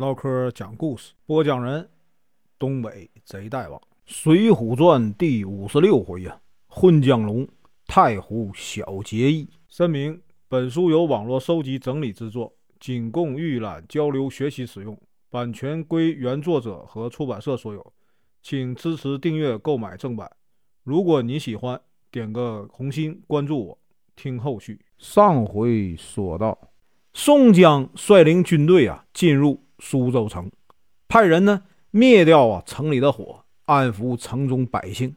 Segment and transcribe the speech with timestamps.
[0.00, 1.86] 唠嗑讲故事，播讲人：
[2.58, 7.46] 东北贼大王，《水浒传》第五十六回呀，混江龙，
[7.86, 9.46] 太湖小结义。
[9.68, 10.18] 声明：
[10.48, 17.92] 本书由网络收集整理制作，仅供预览、交流、学习使用，版权归原作者和出版社所有，
[18.42, 20.30] 请支持订阅、购买正版。
[20.82, 21.78] 如果你喜欢，
[22.10, 23.78] 点个红心，关注我，
[24.16, 24.80] 听后续。
[24.96, 26.58] 上回说到，
[27.12, 30.50] 宋江率领军队啊进入苏州城，
[31.08, 35.16] 派人呢灭掉啊城里的火，安抚城中百姓。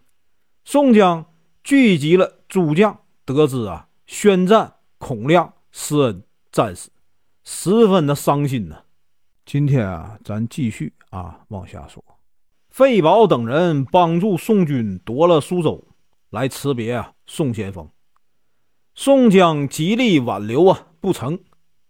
[0.65, 1.25] 宋江
[1.63, 6.89] 聚集了诸将，得知啊宣战孔亮、施恩战死，
[7.43, 8.77] 十分的伤心呢。
[9.45, 12.03] 今天啊，咱继续啊往下说。
[12.69, 15.85] 费宝等人帮助宋军夺了苏州，
[16.29, 17.87] 来辞别啊宋先锋。
[18.95, 21.39] 宋江极力挽留啊，不成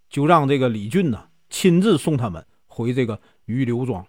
[0.09, 4.05] 就让这个李俊呢亲自送他们回这个余刘庄。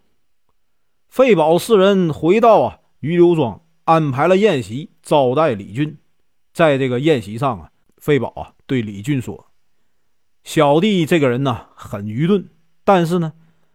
[1.09, 5.99] 费宝四人回到啊余刘庄，安排了宴席招待李俊。
[6.53, 9.47] 在这个宴席上啊，费宝啊对李俊说
[10.43, 12.49] ：“小弟这个人呢很愚钝，
[12.85, 13.35] 但是呢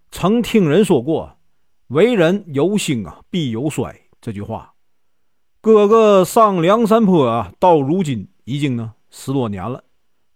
[0.09, 1.37] 曾听人说过
[1.87, 4.73] ‘为人有兴啊必有衰’这句话。
[5.61, 9.83] 哥哥上梁山坡啊，到如今已经呢。”十多年了，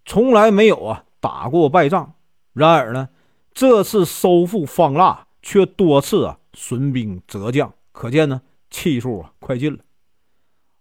[0.04, 2.14] 从来没有啊打过败仗。
[2.52, 3.08] 然而呢，
[3.54, 9.78] 这次收复方腊却多次啊损兵折将，可见呢气数啊快尽了。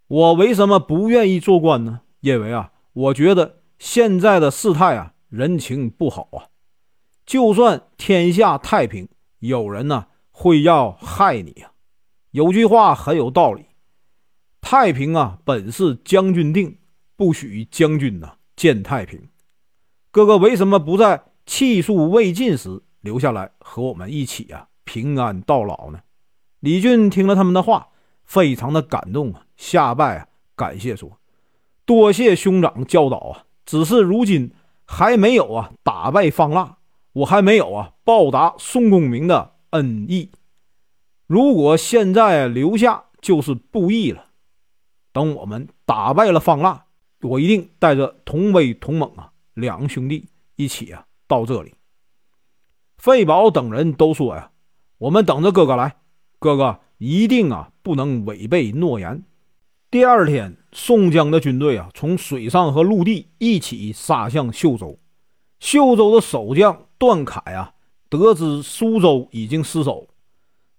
[0.07, 2.01] 我为什么不愿意做官呢？
[2.21, 6.49] 因为啊，我觉得现在的事态啊人情不好啊。
[7.25, 9.07] 就算天下太平，
[9.39, 11.71] 有人呢会要害你啊。
[12.31, 13.67] 有句话很有道理：
[14.59, 16.79] 太平啊本是将军定。
[17.15, 19.29] 不许将军呐见太平，
[20.09, 25.99] 哥哥为什么不在气数未尽时留下来和我们一起啊平安到老呢？
[26.59, 27.89] 李俊听了他们的话，
[28.23, 31.19] 非常的感动啊，下拜啊感谢说
[31.85, 34.51] ：“多谢兄长教导啊，只是如今
[34.85, 36.77] 还没有啊打败方腊，
[37.13, 40.31] 我还没有啊报答宋公明的恩义。
[41.27, 44.25] 如果现在留下就是不义了。
[45.11, 46.85] 等我们打败了方腊。”
[47.23, 50.27] 我一定带着同威同猛啊，两兄弟
[50.57, 51.73] 一起啊到这里。
[52.97, 54.51] 费宝等人都说呀
[54.99, 55.95] ：“我们等着哥哥来，
[56.37, 59.23] 哥哥一定啊不能违背诺言。”
[59.89, 64.99] 第二天，宋江的军队啊从水上和陆地一起杀向秀州。
[65.59, 67.73] 秀州的守将段凯啊，
[68.09, 70.07] 得知苏州已经失守，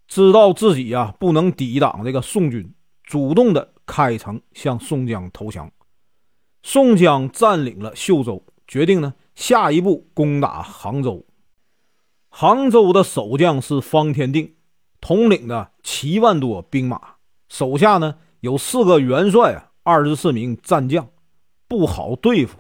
[0.07, 2.73] 知道自己啊不能抵挡这个宋军，
[3.03, 5.71] 主动的开城向宋江投降。
[6.63, 11.25] 宋江占领了秀州，决定呢下一步攻打杭州。
[12.29, 14.55] 杭州的守将是方天定，
[15.01, 17.17] 统领的七万多兵马，
[17.49, 21.09] 手下呢有四个元帅啊，二十四名战将，
[21.69, 22.59] 不好对付。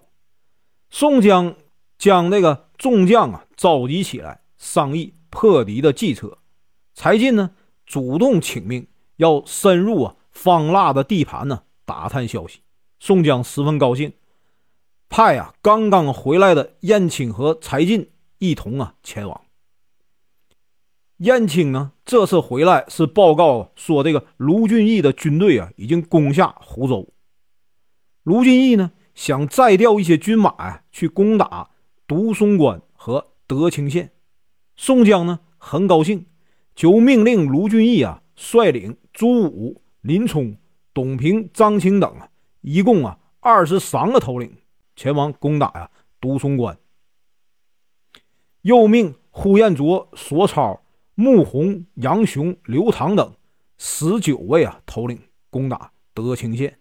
[0.90, 1.56] 宋江
[1.98, 6.38] 将那个众将啊召集起来，商议破敌的计策。
[6.94, 7.50] 柴进呢
[7.84, 8.86] 主动请命，
[9.16, 12.60] 要深入啊方腊的地盘呢，打探消息。
[13.00, 14.12] 宋江十分高兴，
[15.08, 19.40] 派啊刚刚回来的燕青和柴进一同啊前往。
[21.18, 27.08] 燕青呢这次回来是报告说，这个卢俊义的军队啊已经攻下湖州。
[28.24, 31.70] 卢俊义呢想再调一些军马啊去攻打
[32.06, 34.10] 独松关和德清县。
[34.76, 36.26] 宋江呢很高兴，
[36.74, 40.56] 就命令卢俊义啊率领朱武、林冲、
[40.92, 42.28] 董平、张清等啊。
[42.60, 44.52] 一共啊二十三个头领
[44.96, 45.90] 前往攻打呀
[46.20, 46.78] 独松关，
[48.62, 50.80] 又命呼延灼、索超、
[51.14, 53.34] 穆弘、杨雄、刘唐等
[53.78, 56.78] 十九位啊头领攻打德清县。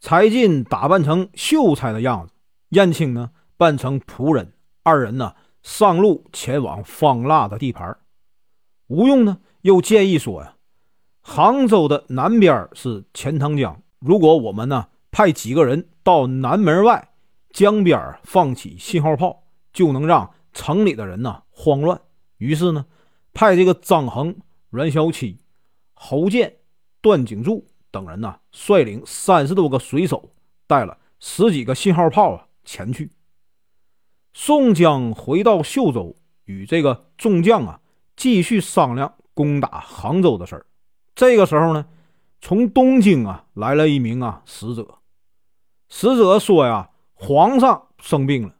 [0.00, 2.34] 柴进打扮成秀才的样子，
[2.70, 4.52] 燕青呢扮成仆人，
[4.82, 7.96] 二人呢上路前往方腊的地盘。
[8.88, 10.56] 吴用呢又建议说呀，
[11.22, 13.80] 杭州的南边是钱塘江。
[13.98, 17.13] 如果我们呢派几个人到南门外
[17.54, 21.98] 江边放起信号炮，就能让城里的人呢慌乱。
[22.38, 22.84] 于是呢，
[23.32, 24.36] 派这个张衡、
[24.70, 25.38] 阮小七、
[25.94, 26.56] 侯健、
[27.00, 30.32] 段景柱等人呢，率领三十多个水手，
[30.66, 33.12] 带了十几个信号炮啊前去。
[34.32, 36.16] 宋江回到秀州，
[36.46, 37.80] 与这个众将啊
[38.16, 40.66] 继续商量攻打杭州的事儿。
[41.14, 41.86] 这个时候呢。
[42.40, 44.98] 从东京啊来了一名啊使者，
[45.88, 48.54] 使者说呀，皇上生病了，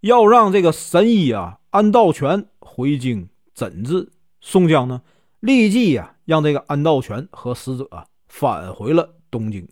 [0.00, 4.10] 要让这个神医啊安道全回京诊治。
[4.40, 5.02] 宋江呢，
[5.40, 7.88] 立即呀让这个安道全和使者
[8.26, 9.68] 返回了东京。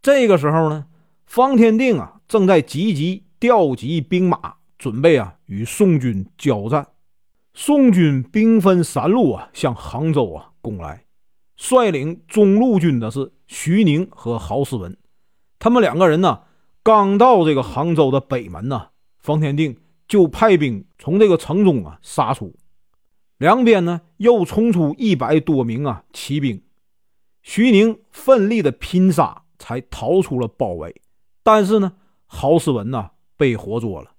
[0.00, 0.86] 这个时候呢，
[1.26, 6.86] 方天定啊正在积极调集兵马，准备啊与宋军交战。
[7.52, 11.04] 宋军兵分三路啊向杭州啊攻来，
[11.56, 14.96] 率领中路军的是徐宁和郝思文。
[15.58, 16.40] 他们两个人呢，
[16.86, 22.54] 刚到这个杭州的北门呢，方天定就派兵从这个城中啊杀出。
[23.38, 26.62] 两边呢又冲出一百多名啊骑兵，
[27.42, 31.02] 徐宁奋力的拼杀，才逃出了包围。
[31.42, 31.94] 但是呢，
[32.26, 34.12] 郝思文呢被活捉了。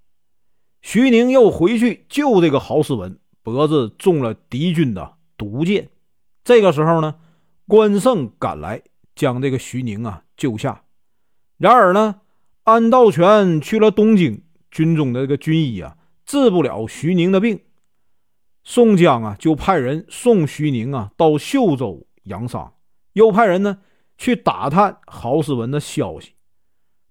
[0.81, 5.89] 徐宁又回去救这个郝思文，脖子中了敌军的毒箭。
[6.43, 7.15] 这个时候呢，
[7.65, 8.81] 关胜赶来
[9.15, 10.83] 将这个徐宁啊救下。
[11.57, 12.19] 然而呢，
[12.67, 17.61] 安道全去了东京，军中的这个军医啊治不了徐宁的病。
[18.65, 22.73] 宋江啊就派人送徐宁啊到秀州养伤，
[23.13, 23.77] 又派人呢
[24.17, 26.33] 去打探郝思文的消息。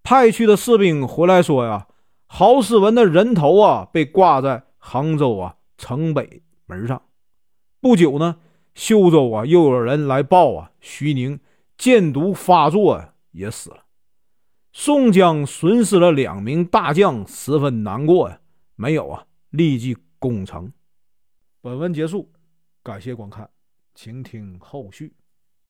[0.02, 1.86] 派去的士兵回来说呀，
[2.26, 7.00] 郝思文的人头啊被挂在杭州啊城北门上。
[7.80, 8.36] 不久呢，
[8.74, 11.40] 秀州啊又有人来报啊，徐宁
[11.78, 13.85] 箭毒发作啊，也死了。
[14.78, 18.38] 宋江损失了两名大将，十分难过呀。
[18.74, 20.70] 没有啊，立即攻城。
[21.62, 22.30] 本文结束，
[22.82, 23.48] 感谢观看，
[23.94, 25.14] 请听后续。